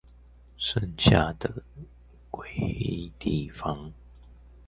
[0.57, 1.61] 剩下的
[2.31, 3.93] 歸地方